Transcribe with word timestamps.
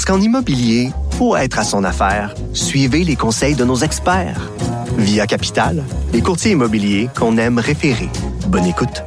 Parce 0.00 0.16
qu'en 0.16 0.24
immobilier, 0.24 0.92
pour 1.18 1.36
être 1.36 1.58
à 1.58 1.62
son 1.62 1.84
affaire, 1.84 2.34
suivez 2.54 3.04
les 3.04 3.16
conseils 3.16 3.54
de 3.54 3.66
nos 3.66 3.76
experts. 3.76 4.50
Via 4.96 5.26
Capital, 5.26 5.84
les 6.14 6.22
courtiers 6.22 6.52
immobiliers 6.52 7.10
qu'on 7.14 7.36
aime 7.36 7.58
référer. 7.58 8.08
Bonne 8.46 8.64
écoute. 8.64 9.04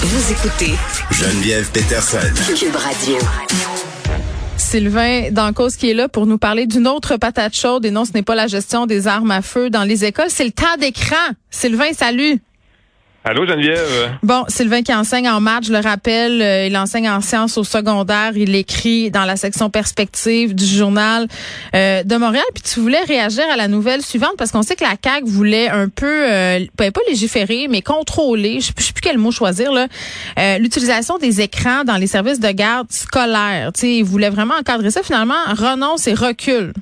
Vous 0.00 0.30
écoutez 0.32 0.74
Geneviève 1.10 1.68
Peterson. 1.72 2.18
Cube 2.56 2.76
Radio. 2.76 3.16
Sylvain 4.56 5.32
Dancos 5.32 5.70
qui 5.76 5.90
est 5.90 5.94
là 5.94 6.08
pour 6.08 6.26
nous 6.26 6.38
parler 6.38 6.68
d'une 6.68 6.86
autre 6.86 7.16
patate 7.16 7.56
chaude 7.56 7.84
et 7.84 7.90
non, 7.90 8.04
ce 8.04 8.12
n'est 8.12 8.22
pas 8.22 8.36
la 8.36 8.46
gestion 8.46 8.86
des 8.86 9.08
armes 9.08 9.32
à 9.32 9.42
feu 9.42 9.70
dans 9.70 9.82
les 9.82 10.04
écoles, 10.04 10.30
c'est 10.30 10.44
le 10.44 10.52
temps 10.52 10.76
d'écran. 10.78 11.16
Sylvain, 11.50 11.92
salut. 11.94 12.38
Allô 13.28 13.44
Geneviève? 13.44 14.18
Bon, 14.22 14.44
Sylvain 14.46 14.82
qui 14.82 14.94
enseigne 14.94 15.28
en 15.28 15.40
maths, 15.40 15.64
je 15.66 15.72
le 15.72 15.80
rappelle, 15.80 16.40
euh, 16.40 16.68
il 16.68 16.76
enseigne 16.76 17.10
en 17.10 17.20
sciences 17.20 17.58
au 17.58 17.64
secondaire, 17.64 18.36
il 18.36 18.54
écrit 18.54 19.10
dans 19.10 19.24
la 19.24 19.34
section 19.34 19.68
perspective 19.68 20.54
du 20.54 20.64
journal 20.64 21.26
euh, 21.74 22.04
de 22.04 22.16
Montréal. 22.18 22.44
Puis 22.54 22.62
tu 22.62 22.78
voulais 22.78 23.02
réagir 23.02 23.42
à 23.52 23.56
la 23.56 23.66
nouvelle 23.66 24.02
suivante 24.02 24.34
parce 24.38 24.52
qu'on 24.52 24.62
sait 24.62 24.76
que 24.76 24.84
la 24.84 24.94
CAQ 25.04 25.26
voulait 25.26 25.68
un 25.68 25.88
peu, 25.88 26.06
euh, 26.06 26.60
pas 26.76 27.00
légiférer, 27.08 27.66
mais 27.68 27.82
contrôler, 27.82 28.60
je 28.60 28.66
sais 28.66 28.92
plus 28.92 29.02
quel 29.02 29.18
mot 29.18 29.32
choisir 29.32 29.72
là, 29.72 29.88
euh, 30.38 30.58
l'utilisation 30.58 31.18
des 31.18 31.40
écrans 31.40 31.82
dans 31.82 31.96
les 31.96 32.06
services 32.06 32.38
de 32.38 32.52
garde 32.52 32.86
scolaires. 32.92 33.72
Tu 33.74 34.04
sais, 34.04 34.30
vraiment 34.30 34.54
encadrer 34.54 34.92
ça. 34.92 35.02
Finalement, 35.02 35.34
renonce 35.48 36.06
et 36.06 36.14
recule. 36.14 36.72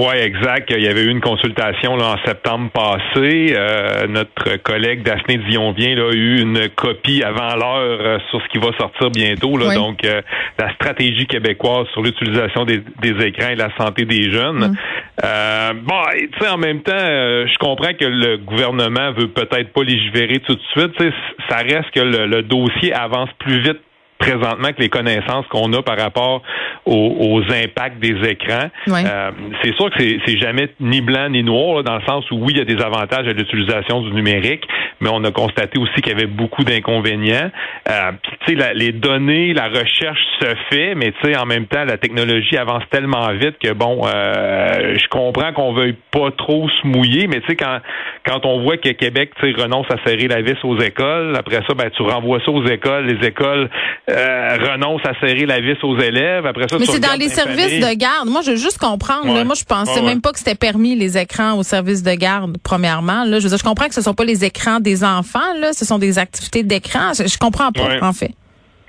Oui, 0.00 0.16
exact. 0.16 0.72
Il 0.74 0.82
y 0.82 0.88
avait 0.88 1.02
eu 1.02 1.10
une 1.10 1.20
consultation 1.20 1.94
là, 1.94 2.14
en 2.14 2.26
septembre 2.26 2.70
passé. 2.70 3.54
Euh, 3.54 4.06
notre 4.08 4.56
collègue 4.62 5.02
Daphné 5.02 5.36
Dionvien 5.36 5.94
là, 5.94 6.08
a 6.08 6.12
eu 6.14 6.40
une 6.40 6.70
copie 6.70 7.22
avant 7.22 7.54
l'heure 7.54 7.98
euh, 8.00 8.18
sur 8.30 8.40
ce 8.40 8.48
qui 8.48 8.56
va 8.56 8.74
sortir 8.78 9.10
bientôt. 9.10 9.58
Là, 9.58 9.66
Oui. 9.68 9.74
Donc, 9.74 10.02
euh, 10.06 10.22
la 10.58 10.72
stratégie 10.72 11.26
québécoise 11.26 11.86
sur 11.92 12.00
l'utilisation 12.00 12.64
des, 12.64 12.80
des 13.02 13.26
écrans 13.26 13.50
et 13.50 13.56
la 13.56 13.76
santé 13.76 14.06
des 14.06 14.30
jeunes. 14.30 14.70
Mm. 14.70 14.76
Euh, 15.22 15.72
bon, 15.82 16.02
tu 16.18 16.38
sais, 16.40 16.48
en 16.48 16.56
même 16.56 16.80
temps, 16.80 16.92
euh, 16.94 17.46
je 17.46 17.58
comprends 17.58 17.92
que 17.92 18.06
le 18.06 18.38
gouvernement 18.38 19.12
veut 19.12 19.28
peut-être 19.28 19.70
pas 19.74 19.82
légiférer 19.82 20.38
tout 20.38 20.54
de 20.54 20.62
suite. 20.74 21.12
Ça 21.50 21.56
reste 21.56 21.90
que 21.94 22.00
le, 22.00 22.24
le 22.24 22.42
dossier 22.42 22.94
avance 22.94 23.28
plus 23.38 23.60
vite 23.60 23.80
présentement 24.20 24.68
que 24.68 24.80
les 24.80 24.88
connaissances 24.90 25.46
qu'on 25.48 25.72
a 25.72 25.82
par 25.82 25.98
rapport 25.98 26.42
aux, 26.84 27.16
aux 27.18 27.42
impacts 27.52 27.98
des 27.98 28.16
écrans. 28.28 28.68
Euh, 28.88 29.30
c'est 29.64 29.74
sûr 29.74 29.90
que 29.90 30.02
c'est, 30.24 30.38
jamais 30.38 30.68
ni 30.78 31.00
blanc 31.00 31.28
ni 31.30 31.42
noir, 31.42 31.78
là, 31.78 31.82
dans 31.82 31.96
le 31.96 32.04
sens 32.06 32.30
où 32.30 32.36
oui, 32.36 32.52
il 32.54 32.58
y 32.58 32.60
a 32.60 32.64
des 32.64 32.82
avantages 32.82 33.26
à 33.26 33.32
l'utilisation 33.32 34.02
du 34.02 34.12
numérique, 34.12 34.66
mais 35.00 35.08
on 35.10 35.24
a 35.24 35.32
constaté 35.32 35.78
aussi 35.78 36.00
qu'il 36.02 36.12
y 36.12 36.14
avait 36.14 36.26
beaucoup 36.26 36.64
d'inconvénients. 36.64 37.50
Euh, 37.88 38.12
puis, 38.22 38.56
tu 38.56 38.60
sais, 38.60 38.74
les 38.74 38.92
données, 38.92 39.54
la 39.54 39.68
recherche 39.68 40.20
se 40.40 40.54
fait, 40.70 40.94
mais 40.94 41.12
tu 41.12 41.32
sais, 41.32 41.36
en 41.36 41.46
même 41.46 41.66
temps, 41.66 41.84
la 41.84 41.96
technologie 41.96 42.56
avance 42.56 42.84
tellement 42.90 43.28
vite 43.32 43.56
que 43.58 43.72
bon, 43.72 44.02
euh, 44.04 44.96
je 44.96 45.08
comprends 45.08 45.52
qu'on 45.52 45.72
veuille 45.72 45.96
pas 46.10 46.30
trop 46.36 46.68
se 46.68 46.86
mouiller, 46.86 47.26
mais 47.26 47.40
tu 47.40 47.48
sais, 47.48 47.56
quand 47.56 47.80
quand 48.26 48.44
on 48.44 48.62
voit 48.62 48.76
que 48.76 48.90
Québec, 48.90 49.30
renonce 49.40 49.86
à 49.90 49.96
serrer 50.04 50.28
la 50.28 50.42
vis 50.42 50.62
aux 50.62 50.78
écoles, 50.78 51.34
après 51.36 51.60
ça, 51.66 51.74
ben 51.74 51.90
tu 51.90 52.02
renvoies 52.02 52.40
ça 52.44 52.50
aux 52.50 52.64
écoles, 52.66 53.06
les 53.06 53.26
écoles 53.26 53.68
euh, 54.10 54.56
renoncent 54.72 55.04
à 55.06 55.14
serrer 55.20 55.46
la 55.46 55.60
vis 55.60 55.76
aux 55.82 55.98
élèves, 55.98 56.46
après 56.46 56.66
ça, 56.68 56.76
Mais 56.78 56.86
c'est 56.86 57.00
dans 57.00 57.18
les 57.18 57.28
services 57.28 57.80
de 57.80 57.94
garde. 57.94 58.28
Moi, 58.28 58.42
je 58.44 58.52
veux 58.52 58.56
juste 58.56 58.78
comprendre. 58.78 59.32
là. 59.34 59.44
Moi, 59.44 59.54
je 59.54 59.64
pensais 59.64 59.92
Ouais, 59.92 60.00
ouais. 60.00 60.06
même 60.06 60.20
pas 60.20 60.32
que 60.32 60.38
c'était 60.38 60.54
permis 60.54 60.96
les 60.96 61.16
écrans 61.18 61.54
aux 61.58 61.62
services 61.62 62.02
de 62.02 62.12
garde. 62.14 62.56
Premièrement, 62.62 63.24
là, 63.24 63.38
je 63.38 63.44
veux 63.44 63.48
dire, 63.50 63.58
je 63.58 63.64
comprends 63.64 63.88
que 63.88 63.94
ce 63.94 64.02
sont 64.02 64.14
pas 64.14 64.24
les 64.24 64.44
écrans 64.44 64.80
des 64.80 65.04
enfants. 65.04 65.38
Là, 65.60 65.72
ce 65.72 65.84
sont 65.84 65.98
des 65.98 66.18
activités 66.18 66.62
d'écran. 66.62 67.12
Je, 67.16 67.26
je 67.28 67.38
comprends 67.38 67.72
pas, 67.72 67.88
en 68.02 68.12
fait. 68.12 68.32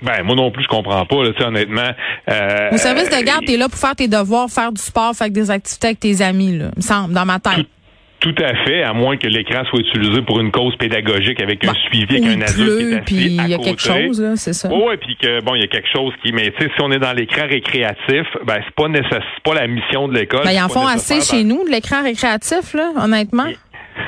Ben 0.04 0.24
moi 0.24 0.34
non 0.34 0.50
plus 0.50 0.64
je 0.64 0.68
comprends 0.68 1.06
pas 1.06 1.22
là, 1.22 1.30
honnêtement. 1.46 1.90
Euh, 2.28 2.70
Au 2.72 2.76
service 2.76 3.08
de 3.08 3.22
garde, 3.24 3.44
euh, 3.44 3.46
t'es 3.46 3.56
là 3.56 3.68
pour 3.68 3.78
faire 3.78 3.94
tes 3.94 4.08
devoirs, 4.08 4.48
faire 4.50 4.72
du 4.72 4.82
sport, 4.82 5.14
faire 5.14 5.30
des 5.30 5.48
activités 5.48 5.86
avec 5.86 6.00
tes 6.00 6.20
amis. 6.22 6.58
Là, 6.58 6.70
me 6.76 6.82
semble, 6.82 7.14
dans 7.14 7.24
ma 7.24 7.38
tête. 7.38 7.58
Tout 7.58 7.66
à 8.38 8.54
fait, 8.64 8.82
à 8.82 8.92
moins 8.92 9.16
que 9.16 9.26
l'écran 9.26 9.64
soit 9.68 9.80
utilisé 9.80 10.22
pour 10.22 10.40
une 10.40 10.50
cause 10.50 10.74
pédagogique 10.76 11.40
avec 11.42 11.64
un 11.64 11.68
Bah, 11.72 11.78
suivi 11.88 12.16
avec 12.16 12.24
un 12.36 12.40
adulte 12.42 12.78
qui 12.78 12.94
est 12.94 13.00
puis 13.04 13.16
assis 13.16 13.34
il 13.34 13.40
à 13.40 13.48
y 13.48 13.54
a 13.54 13.56
côté. 13.58 13.70
quelque 13.70 13.82
chose, 13.82 14.20
là, 14.22 14.36
c'est 14.36 14.52
ça. 14.52 14.68
Oui, 14.72 14.96
puis 15.00 15.16
que 15.16 15.42
bon, 15.42 15.54
il 15.54 15.60
y 15.60 15.64
a 15.64 15.66
quelque 15.66 15.88
chose 15.92 16.12
qui, 16.24 16.32
mais 16.32 16.50
tu 16.52 16.62
sais, 16.62 16.70
si 16.74 16.80
on 16.82 16.90
est 16.92 16.98
dans 16.98 17.12
l'écran 17.12 17.46
récréatif, 17.48 18.26
ben 18.46 18.60
c'est 18.64 18.74
pas 18.74 18.88
nécessaire, 18.88 19.22
c'est 19.34 19.42
pas 19.44 19.54
la 19.60 19.66
mission 19.66 20.08
de 20.08 20.14
l'école. 20.14 20.44
Ben, 20.44 20.52
ils 20.52 20.62
en 20.62 20.68
font 20.68 20.86
assez 20.86 21.14
nécessaire 21.16 21.38
chez 21.38 21.44
nous, 21.44 21.64
de 21.64 21.70
l'écran 21.70 22.02
récréatif, 22.02 22.74
là, 22.74 22.92
honnêtement. 23.02 23.46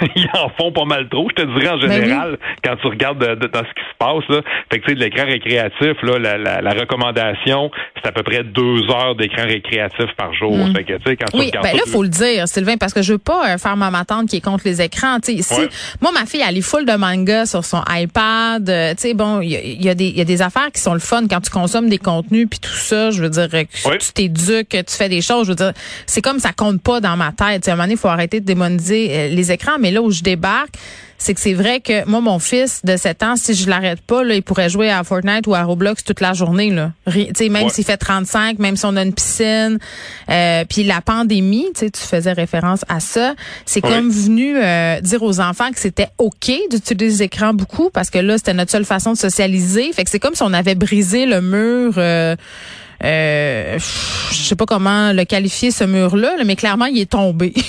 ils 0.17 0.29
en 0.35 0.49
font 0.51 0.73
pas 0.73 0.85
mal 0.85 1.09
trop, 1.09 1.29
je 1.31 1.43
te 1.43 1.59
dirais 1.59 1.69
en 1.71 1.79
Ben 1.79 1.89
oui. 1.91 1.95
général, 1.97 2.39
quand 2.65 2.77
tu 2.77 2.87
regardes 2.89 3.19
de- 3.19 3.35
de- 3.35 3.47
dans 3.47 3.61
ce 3.61 3.75
qui 3.75 3.83
se 3.91 3.97
passe. 3.99 4.29
Là. 4.29 4.41
Fait 4.71 4.79
que 4.81 4.85
tu 4.85 4.91
sais, 4.91 4.95
de 4.97 5.01
l'écran 5.01 5.25
récréatif, 5.27 6.03
là, 6.03 6.19
la, 6.19 6.39
la, 6.39 6.61
la 6.63 6.71
recommandation, 6.73 7.71
c'est 7.97 8.09
à 8.09 8.13
peu 8.13 8.23
près 8.23 8.43
deux 8.45 8.83
heures 8.91 9.15
d'écran 9.17 9.45
récréatif 9.47 10.07
par 10.17 10.33
jour. 10.35 10.57
Fait 10.75 10.85
que 10.85 10.95
tu 10.95 11.03
sais, 11.07 11.17
quand 11.17 11.27
tu 11.31 11.37
Mm. 11.37 11.41
Oui, 11.41 11.51
ben 11.53 11.63
là, 11.77 11.83
tu- 11.85 11.91
faut 11.91 12.03
le 12.03 12.09
dire, 12.09 12.47
Sylvain, 12.49 12.77
parce 12.77 12.93
que 12.95 13.03
je 13.03 13.13
veux 13.13 13.19
pas 13.19 13.55
euh, 13.55 13.59
faire 13.59 13.77
ma 13.77 13.91
matante 13.91 14.29
qui 14.29 14.37
est 14.37 14.41
contre 14.41 14.63
les 14.65 14.81
écrans. 14.81 15.19
Si- 15.23 15.35
Ouais. 15.55 15.69
moi, 16.01 16.11
ma 16.13 16.27
fille, 16.27 16.43
elle 16.49 16.57
est 16.57 16.63
full 16.63 16.85
de 16.87 16.93
manga 16.97 17.45
sur 17.47 17.65
son 17.65 17.83
iPad. 17.89 18.69
euh, 18.69 18.91
tu 18.95 19.03
sais, 19.03 19.15
bon, 19.15 19.41
il 19.41 19.51
y 19.51 19.57
a, 19.57 19.61
il 19.63 19.85
y 19.85 19.89
a 19.89 19.95
des 19.95 20.05
il 20.07 20.17
y 20.19 20.21
a 20.21 20.25
des 20.25 20.43
affaires 20.43 20.71
qui 20.73 20.81
sont 20.81 20.93
le 20.95 21.01
fun 21.01 21.23
quand 21.29 21.41
tu 21.41 21.51
consommes 21.51 21.89
des 21.89 21.99
contenus 21.99 22.47
puis 22.51 22.59
tout 22.61 22.69
ça. 22.71 23.11
Je 23.11 23.21
veux 23.23 23.31
dire, 23.31 23.49
euh, 23.53 23.65
que 23.65 23.89
Ouais. 23.89 23.99
tu 23.99 24.13
t'éduques, 24.13 24.69
que 24.69 24.83
tu 24.83 24.95
fais 24.97 25.09
des 25.09 25.21
choses. 25.23 25.45
Je 25.47 25.51
veux 25.53 25.57
dire, 25.57 25.73
c'est 26.07 26.23
comme 26.23 26.39
ça 26.39 26.53
compte 26.53 26.81
pas 26.83 27.01
dans 27.01 27.17
ma 27.17 27.33
tête. 27.33 27.63
Tu 27.63 27.65
sais, 27.65 27.71
à 27.71 27.75
un 27.75 27.77
moment 27.77 27.85
donné, 27.85 27.95
il 27.95 27.99
faut 27.99 28.09
arrêter 28.09 28.41
de 28.41 28.45
démoniser 28.47 29.09
euh, 29.11 29.29
les 29.29 29.53
écrans. 29.53 29.79
Mais 29.81 29.91
là 29.95 30.03
où 30.03 30.11
je 30.11 30.23
débarque, 30.23 30.75
c'est 31.17 31.33
que 31.33 31.41
c'est 31.41 31.55
vrai 31.55 31.81
que 31.81 32.07
moi, 32.07 32.21
mon 32.21 32.39
fils 32.39 32.81
de 32.85 32.97
7 32.97 33.23
ans, 33.23 33.37
si 33.37 33.55
je 33.55 33.71
l'arrête 33.71 34.03
pas, 34.03 34.25
là, 34.25 34.35
il 34.35 34.43
pourrait 34.43 34.69
jouer 34.69 34.91
à 34.91 35.03
Fortnite 35.05 35.47
ou 35.47 35.55
à 35.55 35.63
Roblox 35.63 36.05
toute 36.05 36.21
la 36.21 36.35
journée. 36.35 36.71
Là. 36.71 36.93
Même 37.07 37.29
Ouais. 37.39 37.69
s'il 37.71 37.85
fait 37.85 37.97
35, 37.97 38.59
même 38.59 38.77
si 38.77 38.85
on 38.85 38.95
a 38.97 39.03
une 39.03 39.15
piscine. 39.15 39.79
Euh, 40.29 40.65
puis 40.69 40.85
la 40.85 41.01
pandémie, 41.01 41.67
tu 41.75 41.81
sais, 41.81 41.91
tu 41.91 42.01
faisais 42.03 42.33
référence 42.33 42.85
à 42.89 43.01
ça. 43.01 43.35
C'est 43.65 43.81
comme 43.81 44.11
venu 44.11 44.57
euh, 44.57 45.01
dire 45.01 45.23
aux 45.23 45.41
enfants 45.41 45.71
que 45.71 45.79
c'était 45.79 46.09
OK 46.19 46.51
d'utiliser 46.71 47.05
les 47.05 47.23
écrans 47.23 47.55
beaucoup 47.55 47.89
parce 47.91 48.11
que 48.11 48.19
là, 48.19 48.37
c'était 48.37 48.53
notre 48.55 48.73
seule 48.73 48.85
façon 48.85 49.13
de 49.13 49.19
socialiser. 49.19 49.93
Fait 49.93 50.05
que 50.05 50.11
c'est 50.11 50.21
comme 50.21 50.35
si 50.35 50.43
on 50.43 50.53
avait 50.53 50.75
brisé 50.75 51.25
le 51.27 51.41
mur. 51.41 51.95
Euh, 51.97 52.35
euh, 53.03 53.79
je 53.79 54.35
sais 54.35 54.57
pas 54.57 54.67
comment 54.67 55.13
le 55.13 55.25
qualifier 55.25 55.71
ce 55.71 55.85
mur-là, 55.85 56.37
là, 56.37 56.45
mais 56.45 56.57
clairement 56.57 56.87
il 56.87 57.01
est 57.01 57.11
tombé. 57.11 57.53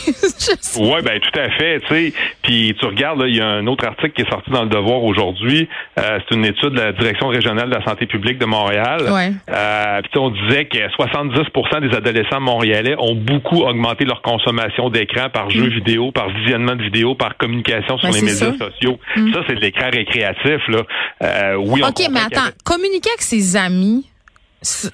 Oui, 0.78 1.02
ben 1.04 1.20
tout 1.20 1.40
à 1.40 1.50
fait, 1.58 1.80
tu 1.82 1.88
sais. 1.88 2.14
Puis 2.44 2.76
tu 2.80 2.86
regardes, 2.86 3.20
là, 3.22 3.28
il 3.28 3.36
y 3.36 3.42
a 3.42 3.48
un 3.48 3.66
autre 3.68 3.86
article 3.86 4.12
qui 4.12 4.22
est 4.22 4.30
sorti 4.30 4.52
dans 4.52 4.64
le 4.64 4.70
Devoir 4.70 5.04
aujourd'hui. 5.04 5.68
Euh, 6.00 6.20
c'est 6.28 6.36
une 6.36 6.46
étude 6.46 6.72
de 6.72 6.80
la 6.80 6.92
Direction 6.92 7.28
régionale 7.30 7.70
de 7.70 7.76
la 7.76 7.84
santé 7.84 8.06
publique 8.06 8.38
de 8.38 8.46
Montréal. 8.46 9.02
Ouais. 9.12 9.32
Euh, 9.50 10.02
puis 10.02 10.20
on 10.20 10.30
disait 10.30 10.66
que 10.66 10.78
70% 10.78 11.90
des 11.90 11.96
adolescents 11.96 12.42
montréalais 12.42 12.96
ont 13.00 13.16
beaucoup 13.16 13.64
augmenté 13.64 14.06
leur 14.06 14.22
consommation 14.22 14.90
d'écran 14.90 15.30
par 15.34 15.50
jeux 15.50 15.70
vidéo, 15.70 16.12
par 16.12 16.30
visionnement 16.30 16.76
de 16.76 16.84
vidéos, 16.84 17.16
par 17.16 17.38
communication 17.38 17.98
sur 17.98 18.10
Mm. 18.10 18.12
Ben, 18.12 18.16
les 18.16 18.22
médias 18.22 18.36
ça. 18.38 18.52
Mm. 18.52 18.58
sociaux. 18.58 19.00
Ça, 19.34 19.40
c'est 19.48 19.56
de 19.56 19.62
l'écran 19.62 19.90
récréatif, 19.92 20.68
là. 20.68 20.84
Euh, 21.24 21.56
oui, 21.56 21.82
on 21.84 21.88
OK, 21.90 22.02
mais 22.12 22.20
attends, 22.20 22.52
communiquer 22.64 23.10
avec 23.10 23.22
ses 23.22 23.56
amis, 23.56 24.06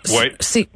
Ouais. 0.10 0.34
c'est 0.40 0.68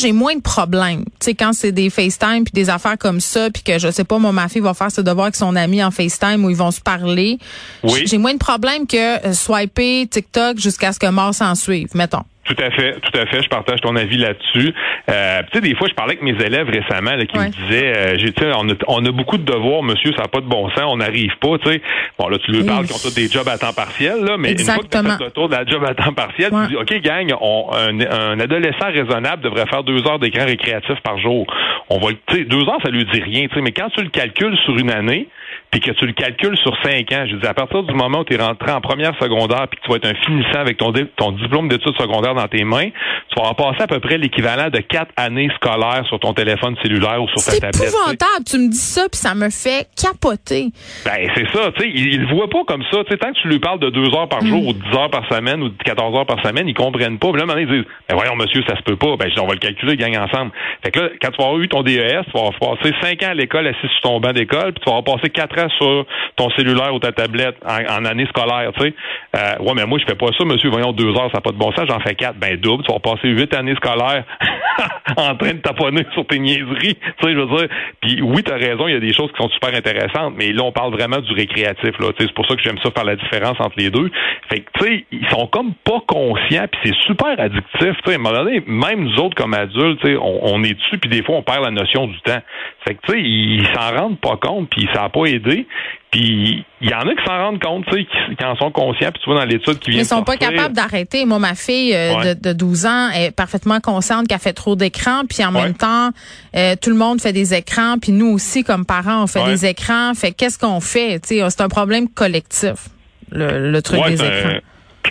j'ai 0.00 0.12
moins 0.12 0.34
de 0.34 0.40
problèmes. 0.40 1.04
Tu 1.18 1.26
sais 1.26 1.34
quand 1.34 1.52
c'est 1.52 1.72
des 1.72 1.90
FaceTime 1.90 2.44
puis 2.44 2.52
des 2.52 2.70
affaires 2.70 2.98
comme 2.98 3.20
ça 3.20 3.50
puis 3.50 3.62
que 3.62 3.78
je 3.78 3.90
sais 3.90 4.04
pas 4.04 4.18
moi 4.18 4.32
ma 4.32 4.48
fille 4.48 4.60
va 4.60 4.74
faire 4.74 4.90
ses 4.90 5.02
devoirs 5.02 5.26
avec 5.26 5.36
son 5.36 5.56
ami 5.56 5.82
en 5.82 5.90
FaceTime 5.90 6.44
où 6.44 6.50
ils 6.50 6.56
vont 6.56 6.70
se 6.70 6.80
parler. 6.80 7.38
Oui. 7.82 8.02
J'ai 8.06 8.18
moins 8.18 8.32
de 8.32 8.38
problèmes 8.38 8.86
que 8.86 9.26
euh, 9.26 9.32
swiper 9.32 10.06
TikTok 10.08 10.58
jusqu'à 10.58 10.92
ce 10.92 10.98
que 10.98 11.06
mort 11.06 11.34
s'en 11.34 11.54
suive, 11.54 11.88
mettons. 11.94 12.24
Tout 12.50 12.64
à 12.64 12.70
fait, 12.72 12.94
tout 13.00 13.16
à 13.18 13.26
fait. 13.26 13.42
Je 13.42 13.48
partage 13.48 13.80
ton 13.80 13.94
avis 13.94 14.16
là-dessus. 14.16 14.74
Euh, 15.08 15.42
tu 15.52 15.58
sais, 15.58 15.60
des 15.60 15.76
fois, 15.76 15.86
je 15.88 15.94
parlais 15.94 16.18
avec 16.18 16.22
mes 16.22 16.44
élèves 16.44 16.68
récemment 16.68 17.14
là, 17.14 17.24
qui 17.26 17.38
Ouais. 17.38 17.46
me 17.46 17.50
disaient, 17.68 17.96
euh, 17.96 18.18
j'ai, 18.18 18.32
tu 18.32 18.42
sais, 18.42 18.50
on 18.56 18.68
a, 18.68 18.72
on 18.88 19.04
a 19.06 19.12
beaucoup 19.12 19.38
de 19.38 19.44
devoirs, 19.44 19.82
monsieur, 19.84 20.10
ça 20.16 20.22
n'a 20.22 20.28
pas 20.28 20.40
de 20.40 20.46
bon 20.46 20.68
sens, 20.70 20.82
on 20.86 20.96
n'arrive 20.96 21.30
pas, 21.40 21.58
tu 21.58 21.70
sais. 21.70 21.80
Bon, 22.18 22.28
là, 22.28 22.38
tu 22.44 22.50
lui 22.50 22.60
Oui. 22.62 22.66
parles 22.66 22.86
qu'ils 22.86 22.96
ont 22.96 22.98
tous 22.98 23.14
des 23.14 23.28
jobs 23.28 23.48
à 23.48 23.56
temps 23.56 23.72
partiel, 23.72 24.16
là, 24.24 24.36
mais 24.36 24.52
une 24.52 24.58
fois 24.58 24.78
que 24.78 24.88
tu 24.88 25.24
le 25.24 25.30
tour 25.30 25.48
de 25.48 25.54
la 25.54 25.64
job 25.64 25.84
à 25.86 25.94
temps 25.94 26.12
partiel, 26.12 26.52
Ouais. 26.52 26.66
tu 26.66 26.70
dis, 26.74 26.76
OK, 26.76 27.00
gang, 27.02 27.32
on, 27.40 27.70
un, 27.72 28.00
un 28.00 28.40
adolescent 28.40 28.86
raisonnable 28.92 29.42
devrait 29.42 29.66
faire 29.66 29.84
deux 29.84 30.04
heures 30.08 30.18
d'écran 30.18 30.44
récréatif 30.46 30.98
par 31.04 31.18
jour. 31.18 31.46
On 31.88 31.98
va, 31.98 32.10
le- 32.10 32.16
tu 32.26 32.36
sais, 32.38 32.44
deux 32.44 32.62
heures, 32.68 32.80
ça 32.82 32.90
lui 32.90 33.04
dit 33.04 33.20
rien, 33.22 33.46
tu 33.46 33.54
sais, 33.54 33.60
mais 33.60 33.72
quand 33.72 33.90
tu 33.90 34.02
le 34.02 34.10
calcules 34.10 34.56
sur 34.64 34.76
une 34.76 34.90
année, 34.90 35.28
puis 35.70 35.80
que 35.80 35.90
tu 35.92 36.06
le 36.06 36.12
calcules 36.12 36.56
sur 36.58 36.76
cinq 36.82 37.12
ans, 37.12 37.24
je 37.30 37.36
dis, 37.36 37.46
à 37.46 37.54
partir 37.54 37.82
du 37.84 37.94
moment 37.94 38.20
où 38.20 38.24
tu 38.24 38.34
es 38.34 38.42
rentré 38.42 38.72
en 38.72 38.80
première 38.80 39.12
secondaire, 39.20 39.68
puis 39.68 39.78
que 39.80 39.84
tu 39.84 39.90
vas 39.90 39.96
être 39.96 40.06
un 40.06 40.24
finissant 40.26 40.58
avec 40.60 40.76
ton, 40.78 40.92
ton 41.16 41.32
diplôme 41.32 41.68
d'études 41.68 41.96
secondaires 41.98 42.34
dans 42.34 42.48
tes 42.48 42.64
mains, 42.64 42.88
tu 42.90 43.34
vas 43.40 43.48
avoir 43.48 43.56
passé 43.56 43.82
à 43.84 43.86
peu 43.86 44.00
près 44.00 44.18
l'équivalent 44.18 44.68
de 44.70 44.78
quatre 44.80 45.12
années 45.16 45.48
scolaires 45.56 46.04
sur 46.08 46.18
ton 46.18 46.32
téléphone 46.34 46.76
cellulaire 46.82 47.22
ou 47.22 47.28
sur 47.28 47.36
ta 47.36 47.52
C'est 47.52 47.60
tablette. 47.60 47.76
sais. 47.76 47.88
épouvantable. 47.88 48.44
Tu 48.50 48.58
me 48.58 48.68
dis 48.70 48.76
ça, 48.78 49.02
puis 49.10 49.18
ça 49.18 49.34
me 49.34 49.48
fait 49.50 49.86
capoter. 49.96 50.66
Ben, 51.04 51.28
c'est 51.34 51.46
ça, 51.52 51.70
tu 51.76 51.82
sais, 51.84 51.90
il, 51.94 52.14
il 52.14 52.20
le 52.22 52.34
voit 52.34 52.48
pas 52.48 52.64
comme 52.66 52.82
ça. 52.90 53.04
Tu 53.04 53.12
sais, 53.12 53.18
tant 53.18 53.32
que 53.32 53.38
tu 53.40 53.48
lui 53.48 53.58
parles 53.60 53.78
de 53.80 53.90
deux 53.90 54.08
heures 54.14 54.28
par 54.28 54.42
Mm. 54.42 54.46
jour 54.48 54.66
ou 54.68 54.72
10 54.72 54.80
heures 54.96 55.10
par 55.10 55.28
semaine 55.30 55.62
ou 55.62 55.68
de 55.68 55.82
14 55.84 56.16
heures 56.16 56.26
par 56.26 56.42
semaine, 56.44 56.66
ils 56.66 56.74
comprennent 56.74 57.18
pas. 57.18 57.30
Puis 57.30 57.40
là, 57.40 57.46
donné, 57.46 57.62
ils 57.62 57.68
disent, 57.68 57.84
ben 58.08 58.16
voyons, 58.16 58.34
monsieur, 58.36 58.62
ça 58.66 58.74
se 58.76 58.82
peut 58.82 58.96
pas. 58.96 59.16
Ben, 59.16 59.28
je 59.28 59.34
dis, 59.34 59.40
on 59.40 59.46
va 59.46 59.52
le 59.52 59.58
calculer, 59.58 59.96
gang 59.96 60.16
ensemble. 60.16 60.50
Fait 60.82 60.90
que 60.90 60.98
là, 61.00 61.08
quand 61.22 61.30
tu 61.30 61.36
vas 61.36 61.44
avoir 61.48 61.60
eu 61.60 61.68
ton 61.68 61.82
DES, 61.82 62.24
tu 62.24 62.30
vas 62.34 62.40
avoir 62.48 62.76
passé 62.78 62.92
5 63.02 63.22
ans 63.22 63.30
à 63.30 63.34
l'école 63.34 63.66
assis 63.66 63.86
sur 63.92 64.00
ton 64.02 64.18
banc 64.20 64.32
d'école, 64.32 64.72
puis 64.72 64.82
tu 64.84 64.90
vas 64.90 64.96
avoir 64.98 65.16
passé 65.18 65.30
4 65.30 65.58
ans 65.58 65.59
sur 65.78 66.06
ton 66.36 66.50
cellulaire 66.50 66.94
ou 66.94 66.98
ta 66.98 67.12
tablette 67.12 67.56
en, 67.64 68.04
année 68.04 68.26
scolaire, 68.26 68.72
tu 68.76 68.84
sais. 68.84 68.94
Euh, 69.36 69.62
ouais, 69.62 69.72
mais 69.74 69.86
moi, 69.86 69.98
je 69.98 70.04
fais 70.04 70.16
pas 70.16 70.28
ça, 70.36 70.44
monsieur. 70.44 70.70
Voyons, 70.70 70.92
deux 70.92 71.10
heures, 71.10 71.30
ça 71.30 71.38
n'a 71.38 71.40
pas 71.40 71.52
de 71.52 71.58
bon 71.58 71.72
sens. 71.72 71.86
J'en 71.88 72.00
fais 72.00 72.14
quatre. 72.14 72.36
Ben, 72.36 72.56
double. 72.56 72.84
Tu 72.84 72.92
vas 72.92 72.98
passer 72.98 73.28
huit 73.28 73.54
années 73.54 73.74
scolaires 73.76 74.24
en 75.16 75.36
train 75.36 75.54
de 75.54 75.60
taponner 75.60 76.04
sur 76.14 76.26
tes 76.26 76.38
niaiseries. 76.38 76.96
Tu 76.96 77.12
sais, 77.22 77.32
je 77.32 77.38
veux 77.38 77.56
dire. 77.58 77.68
Puis 78.00 78.22
oui, 78.22 78.42
t'as 78.42 78.56
raison, 78.56 78.88
il 78.88 78.94
y 78.94 78.96
a 78.96 79.00
des 79.00 79.12
choses 79.12 79.30
qui 79.32 79.42
sont 79.42 79.50
super 79.50 79.74
intéressantes, 79.74 80.34
mais 80.36 80.52
là, 80.52 80.62
on 80.64 80.72
parle 80.72 80.92
vraiment 80.92 81.18
du 81.18 81.32
récréatif, 81.32 81.98
là. 81.98 82.12
Tu 82.12 82.22
sais, 82.22 82.28
c'est 82.28 82.34
pour 82.34 82.46
ça 82.46 82.56
que 82.56 82.62
j'aime 82.62 82.78
ça 82.82 82.90
faire 82.90 83.04
la 83.04 83.16
différence 83.16 83.56
entre 83.60 83.74
les 83.76 83.90
deux. 83.90 84.10
Fait 84.48 84.60
que, 84.60 84.70
tu 84.78 84.84
sais, 84.84 85.04
ils 85.12 85.28
sont 85.28 85.46
comme 85.46 85.74
pas 85.84 86.00
conscients, 86.06 86.66
puis 86.70 86.80
c'est 86.84 86.96
super 87.06 87.38
addictif. 87.38 87.62
Tu 87.80 87.88
sais, 88.04 88.12
à 88.12 88.14
un 88.14 88.18
moment 88.18 88.36
donné, 88.36 88.62
même 88.66 89.04
nous 89.04 89.16
autres 89.20 89.36
comme 89.36 89.54
adultes, 89.54 90.00
tu 90.00 90.08
sais, 90.08 90.16
on, 90.16 90.54
on 90.54 90.64
est 90.64 90.74
dessus, 90.74 90.98
puis 90.98 91.10
des 91.10 91.22
fois, 91.22 91.36
on 91.36 91.42
perd 91.42 91.64
la 91.64 91.70
notion 91.70 92.06
du 92.06 92.20
temps. 92.22 92.40
Fait 92.86 92.94
que, 92.94 93.00
tu 93.06 93.12
sais, 93.12 93.20
ils 93.20 93.66
s'en 93.74 93.94
rendent 93.94 94.18
pas 94.20 94.36
compte, 94.40 94.70
puis 94.70 94.88
ça 94.94 95.04
a 95.04 95.08
pas 95.10 95.26
aidé. 95.26 95.66
Puis 96.10 96.64
il 96.80 96.88
y 96.90 96.94
en 96.94 97.00
a 97.00 97.14
qui 97.14 97.24
s'en 97.26 97.36
rendent 97.38 97.60
compte, 97.62 97.84
tu 97.86 97.92
sais, 97.92 98.04
qui, 98.04 98.36
qui 98.36 98.44
en 98.44 98.56
sont 98.56 98.70
conscients. 98.70 99.10
Puis 99.12 99.20
tu 99.22 99.30
vois 99.30 99.38
dans 99.38 99.44
l'étude 99.46 99.78
qui 99.78 99.90
vient 99.90 100.00
ils 100.00 100.06
sont 100.06 100.24
pas 100.24 100.36
capables 100.38 100.74
d'arrêter. 100.74 101.24
Moi, 101.26 101.38
ma 101.38 101.54
fille 101.54 101.94
euh, 101.94 102.14
Ouais. 102.16 102.34
de, 102.34 102.40
de 102.48 102.52
12 102.54 102.86
ans 102.86 103.10
est 103.10 103.30
parfaitement 103.36 103.80
consciente 103.80 104.26
qu'elle 104.28 104.38
fait 104.38 104.54
trop 104.54 104.76
d'écrans, 104.76 105.22
puis 105.28 105.44
en 105.44 105.54
Ouais. 105.54 105.62
même 105.64 105.74
temps, 105.74 106.08
euh, 106.56 106.74
tout 106.80 106.90
le 106.90 106.96
monde 106.96 107.20
fait 107.20 107.32
des 107.34 107.52
écrans, 107.54 107.96
puis 108.00 108.12
nous 108.12 108.28
aussi, 108.32 108.64
comme 108.64 108.86
parents, 108.86 109.22
on 109.24 109.26
fait 109.26 109.40
Ouais. 109.40 109.50
des 109.52 109.66
écrans. 109.66 110.14
Fait 110.14 110.32
qu'est-ce 110.32 110.58
qu'on 110.58 110.80
fait? 110.80 111.20
Tu 111.20 111.36
sais, 111.38 111.50
c'est 111.50 111.60
un 111.62 111.68
problème 111.68 112.08
collectif, 112.08 112.88
le, 113.30 113.70
le 113.70 113.82
truc 113.82 114.00
des 114.06 114.14
écrans. 114.14 114.58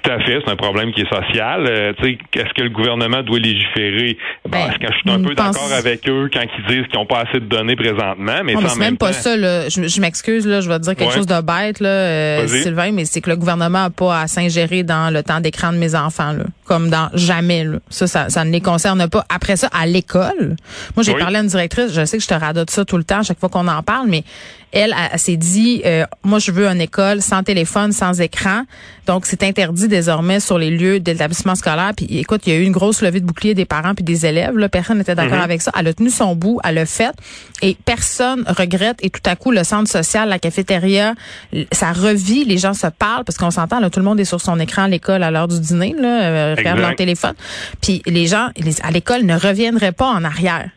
Tout 0.03 0.11
à 0.11 0.19
fait, 0.19 0.39
c'est 0.45 0.51
un 0.51 0.55
problème 0.55 0.91
qui 0.93 1.01
est 1.01 1.09
social. 1.13 1.65
Euh, 1.67 1.93
tu 1.99 2.03
sais, 2.05 2.17
est-ce 2.35 2.53
que 2.53 2.61
le 2.63 2.69
gouvernement 2.69 3.21
doit 3.23 3.39
légiférer? 3.39 4.17
Ben, 4.47 4.59
est-ce 4.69 4.77
que 4.79 4.87
je 4.93 4.97
suis 4.99 5.09
un 5.09 5.21
peu 5.21 5.35
pense- 5.35 5.55
d'accord 5.55 5.73
avec 5.77 6.07
eux 6.07 6.29
quand 6.33 6.41
ils 6.41 6.65
disent 6.67 6.87
qu'ils 6.87 6.99
n'ont 6.99 7.05
pas 7.05 7.19
assez 7.27 7.39
de 7.39 7.45
données 7.45 7.75
présentement? 7.75 8.41
Mais, 8.43 8.53
Non, 8.53 8.61
mais 8.61 8.69
c'est 8.69 8.79
même 8.79 8.97
pas 8.97 9.13
ça. 9.13 9.35
Là. 9.35 9.67
Je, 9.69 9.87
je 9.87 10.01
m'excuse, 10.01 10.47
là, 10.47 10.61
je 10.61 10.69
vais 10.69 10.77
te 10.79 10.83
dire 10.83 10.95
quelque 10.95 11.09
Ouais. 11.09 11.15
chose 11.15 11.25
de 11.27 11.41
bête, 11.41 11.79
là, 11.79 11.89
euh. 11.89 12.47
Sylvain, 12.47 12.91
mais 12.91 13.05
c'est 13.05 13.21
que 13.21 13.29
le 13.29 13.35
gouvernement 13.35 13.83
n'a 13.83 13.89
pas 13.89 14.21
à 14.21 14.27
s'ingérer 14.27 14.83
dans 14.83 15.13
le 15.13 15.23
temps 15.23 15.39
d'écran 15.39 15.71
de 15.73 15.77
mes 15.77 15.95
enfants, 15.95 16.31
là, 16.33 16.43
comme 16.69 16.89
dans 16.89 17.09
jamais. 17.15 17.63
Là. 17.65 17.79
Ça, 17.89 18.05
ça, 18.07 18.29
ça 18.29 18.45
ne 18.45 18.51
les 18.51 18.61
concerne 18.61 19.09
pas. 19.09 19.25
Après 19.27 19.57
ça, 19.57 19.67
à 19.77 19.85
l'école, 19.87 20.55
moi, 20.95 21.03
j'ai 21.03 21.13
Oui. 21.13 21.19
parlé 21.19 21.37
à 21.37 21.41
une 21.41 21.47
directrice, 21.47 21.91
je 21.91 22.05
sais 22.05 22.17
que 22.17 22.23
je 22.23 22.27
te 22.29 22.33
radote 22.35 22.69
ça 22.69 22.85
tout 22.85 22.97
le 22.97 23.03
temps, 23.03 23.23
chaque 23.23 23.39
fois 23.39 23.49
qu'on 23.49 23.67
en 23.67 23.81
parle, 23.83 24.07
mais 24.07 24.23
elle, 24.71 24.93
elle, 24.95 25.09
elle 25.13 25.19
s'est 25.19 25.35
dit, 25.35 25.81
euh, 25.83 26.05
moi, 26.23 26.37
je 26.37 26.51
veux 26.51 26.67
une 26.67 26.79
école 26.79 27.21
sans 27.23 27.41
téléphone, 27.41 27.91
sans 27.91 28.21
écran. 28.21 28.63
Donc, 29.07 29.25
c'est 29.25 29.41
interdit 29.41 29.87
désormais 29.87 30.39
sur 30.39 30.59
les 30.59 30.69
lieux 30.69 30.99
d'établissement 30.99 31.55
scolaire. 31.55 31.91
Puis, 31.97 32.05
écoute, 32.19 32.41
il 32.45 32.53
y 32.53 32.55
a 32.55 32.59
eu 32.59 32.63
une 32.63 32.71
grosse 32.71 33.01
levée 33.01 33.19
de 33.19 33.25
bouclier 33.25 33.55
des 33.55 33.65
parents 33.65 33.95
puis 33.95 34.03
des 34.03 34.27
élèves. 34.27 34.55
Là. 34.55 34.69
Personne 34.69 34.99
n'était 34.99 35.15
d'accord 35.15 35.37
Mhm. 35.39 35.43
avec 35.43 35.63
ça. 35.63 35.71
Elle 35.79 35.87
a 35.87 35.93
tenu 35.95 36.11
son 36.11 36.35
bout, 36.35 36.59
elle 36.63 36.75
l'a 36.75 36.85
fait. 36.85 37.15
Et 37.63 37.75
personne 37.83 38.43
regrette. 38.47 38.97
Et 39.01 39.09
tout 39.09 39.21
à 39.25 39.35
coup, 39.35 39.49
le 39.49 39.63
centre 39.63 39.89
social, 39.89 40.29
la 40.29 40.37
cafétéria, 40.37 41.15
ça 41.71 41.91
revit. 41.91 42.45
Les 42.45 42.59
gens 42.59 42.75
se 42.75 42.85
parlent 42.85 43.23
parce 43.25 43.39
qu'on 43.39 43.49
s'entend, 43.49 43.81
tout 43.89 43.99
le 43.99 44.05
monde 44.05 44.19
est 44.19 44.25
sur 44.25 44.39
son 44.39 44.59
écran 44.59 44.83
à 44.83 44.87
l'école 44.87 45.23
à 45.23 45.31
l'heure 45.31 45.47
du 45.47 45.59
dîner, 45.59 45.95
là, 45.99 46.21
euh, 46.21 46.55
Exact. 46.59 46.79
leur 46.79 46.95
téléphone. 46.95 47.33
Puis, 47.81 48.01
les 48.05 48.27
gens 48.27 48.49
les- 48.57 48.81
à 48.81 48.91
l'école 48.91 49.23
ne 49.23 49.37
reviendraient 49.37 49.91
pas 49.91 50.07
en 50.07 50.23
arrière. 50.23 50.69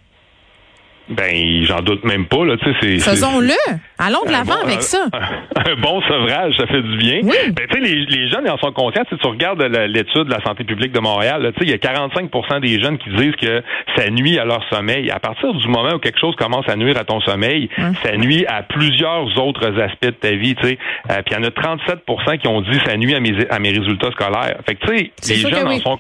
Ben, 1.17 1.65
j'en 1.65 1.81
doute 1.81 2.05
même 2.05 2.27
pas, 2.27 2.45
là, 2.45 2.57
tu 2.57 2.65
sais, 2.65 2.77
c'est... 2.81 2.99
c'est- 2.99 3.11
Faisons-le. 3.11 3.53
Allons 3.99 4.25
de 4.27 4.33
l'avant 4.33 4.55
bon- 4.55 4.65
avec 4.67 4.79
un- 4.79 4.81
ça. 4.81 5.07
Un, 5.13 5.77
bon 5.77 6.01
sevrage, 6.03 6.55
ça 6.57 6.67
fait 6.67 6.83
du 6.83 6.97
bien. 6.97 7.21
Oui. 7.23 7.37
Ben, 7.53 7.67
tu 7.71 7.75
sais, 7.75 7.81
les, 7.81 8.05
les 8.07 8.29
jeunes, 8.29 8.43
ils 8.47 8.51
en 8.51 8.59
sont 8.59 8.73
conscients. 8.73 9.05
Si 9.11 9.17
tu 9.19 9.27
regardes 9.29 9.63
l'étude 9.63 10.25
de 10.25 10.31
la 10.31 10.43
santé 10.43 10.65
publique 10.65 10.93
de 10.93 11.01
Montréal, 11.01 11.53
tu 11.57 11.61
sais, 11.67 11.67
il 11.67 11.71
y 11.71 11.75
a 11.75 11.77
45% 11.77 12.61
des 12.61 12.81
jeunes 12.83 12.99
qui 12.99 13.11
disent 13.11 13.37
que 13.37 13.63
ça 13.97 14.09
nuit 14.11 14.39
à 14.39 14.45
leur 14.45 14.65
sommeil. 14.71 15.11
À 15.11 15.21
partir 15.21 15.53
du 15.55 15.69
moment 15.69 15.95
où 15.95 15.99
quelque 15.99 16.19
chose 16.19 16.35
commence 16.37 16.69
à 16.69 16.77
nuire 16.77 16.97
à 16.99 17.05
ton 17.05 17.21
sommeil, 17.21 17.69
ça 18.03 18.17
nuit 18.17 18.45
à 18.47 18.63
plusieurs 18.63 19.27
autres 19.39 19.79
aspects 19.81 20.07
de 20.07 20.11
ta 20.11 20.31
vie, 20.33 20.55
tu 20.57 20.67
sais. 20.69 20.79
Euh, 21.11 21.23
Puis 21.25 21.35
il 21.35 21.43
y 21.43 21.45
en 21.45 21.45
a 21.45 21.51
37% 21.51 22.39
qui 22.39 22.49
ont 22.49 22.61
dit 22.63 22.79
ça 22.85 22.97
nuit 22.97 23.15
à 23.15 23.21
mes, 23.21 23.35
à 23.51 23.59
mes 23.59 23.71
résultats 23.71 24.11
scolaires. 24.13 24.57
Fait 24.67 24.75
que, 24.75 24.87
tu 24.87 25.11
sais, 25.21 25.35
les 25.35 25.41
jeunes 25.51 25.67
en 25.67 25.71
oui. 25.71 25.81
sont 25.81 25.99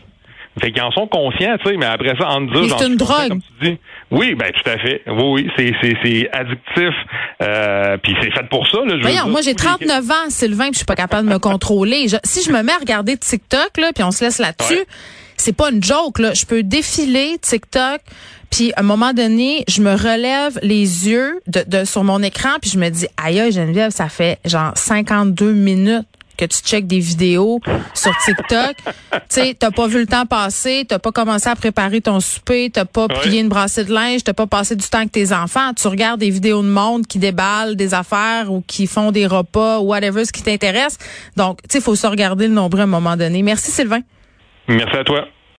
fait 0.61 0.71
qu'ils 0.73 0.83
en 0.83 0.91
sont 0.91 1.07
conscients, 1.07 1.57
tu 1.65 1.71
sais, 1.71 1.77
mais 1.77 1.87
après 1.87 2.15
ça, 2.19 2.29
en 2.29 2.41
dire, 2.43 2.77
c'est 2.79 2.87
une 2.87 2.97
drogue. 2.97 3.29
comme 3.29 3.41
tu 3.61 3.71
dis. 3.71 3.79
Oui, 4.11 4.35
ben 4.35 4.51
tout 4.53 4.69
à 4.71 4.77
fait. 4.79 5.03
Oui, 5.07 5.49
oui, 5.59 5.75
c'est 5.83 6.29
addictif. 6.33 6.95
Euh, 7.43 7.97
puis 8.03 8.15
c'est 8.21 8.31
fait 8.31 8.47
pour 8.51 8.67
ça. 8.69 8.79
Là, 8.85 8.97
je 8.97 9.03
Voyons, 9.03 9.29
moi 9.29 9.41
j'ai 9.41 9.55
tous 9.55 9.65
les- 9.81 9.87
39 9.87 10.11
ans, 10.11 10.29
Sylvain, 10.29 10.65
puis 10.65 10.73
je 10.75 10.79
suis 10.79 10.87
pas 10.87 10.95
capable 10.97 11.27
de 11.29 11.33
me 11.33 11.39
contrôler. 11.39 12.09
Je- 12.09 12.17
si 12.25 12.43
je 12.45 12.53
me 12.53 12.63
mets 12.63 12.73
à 12.73 12.79
regarder 12.79 13.17
TikTok 13.17 13.79
là, 13.79 13.93
puis 13.95 14.05
on 14.05 14.11
se 14.11 14.25
laisse 14.25 14.39
là-dessus, 14.39 14.75
Ouais. 14.75 14.87
c'est 15.39 15.57
pas 15.57 15.71
une 15.71 15.83
joke 15.83 16.19
là. 16.19 16.35
Je 16.35 16.45
peux 16.45 16.63
défiler 16.63 17.37
TikTok, 17.41 18.01
puis 18.51 18.73
à 18.77 18.81
un 18.81 18.83
moment 18.83 19.15
donné, 19.15 19.65
je 19.69 19.81
me 19.81 19.93
relève 19.93 20.59
les 20.63 21.09
yeux 21.09 21.41
de, 21.47 21.65
de 21.67 21.85
sur 21.87 22.05
mon 22.05 22.23
écran, 22.23 22.51
puis 22.61 22.71
je 22.71 22.79
me 22.79 22.91
dis, 22.91 23.07
aïe, 23.17 23.41
aïe, 23.41 23.51
Geneviève, 23.53 23.91
ça 23.93 24.11
fait 24.11 24.39
genre 24.45 24.73
52 24.75 25.53
minutes 25.53 26.07
que 26.37 26.45
tu 26.45 26.59
checkes 26.65 26.87
des 26.87 26.99
vidéos 26.99 27.61
sur 27.95 28.13
TikTok. 28.25 28.77
tu 29.13 29.19
sais, 29.29 29.57
t'as 29.59 29.71
pas 29.71 29.87
vu 29.87 29.99
le 30.01 30.07
temps 30.07 30.27
passer, 30.27 30.85
t'as 30.89 30.99
pas 30.99 31.13
commencé 31.13 31.49
à 31.49 31.57
préparer 31.57 32.01
ton 32.01 32.21
souper, 32.21 32.71
t'as 32.73 32.85
pas 32.85 33.07
Ouais. 33.07 33.21
plié 33.21 33.41
une 33.41 33.49
brassée 33.49 33.85
de 33.85 33.93
linge, 33.93 34.25
t'as 34.25 34.33
pas 34.33 34.47
passé 34.47 34.77
du 34.77 34.87
temps 34.89 34.99
avec 34.99 35.13
tes 35.13 35.33
enfants. 35.33 35.73
Tu 35.75 35.87
regardes 35.89 36.21
des 36.21 36.31
vidéos 36.31 36.63
de 36.63 36.69
monde 36.69 37.07
qui 37.07 37.19
déballent 37.19 37.77
des 37.77 37.95
affaires 37.95 38.51
ou 38.53 38.63
qui 38.67 38.87
font 38.87 39.13
des 39.13 39.27
repas, 39.27 39.81
whatever, 39.81 40.25
ce 40.25 40.33
qui 40.33 40.43
t'intéresse. 40.43 40.99
Donc, 41.37 41.59
tu 41.63 41.69
sais, 41.73 41.79
il 41.79 41.83
faut 41.83 41.95
se 41.97 42.07
regarder 42.07 42.47
le 42.49 42.55
nombril 42.55 42.81
à 42.83 42.85
un 42.85 42.87
moment 42.87 43.17
donné. 43.17 43.43
Merci, 43.43 43.71
Sylvain. 43.71 44.01
Merci 44.69 44.97
à 44.97 45.05
toi. 45.05 45.27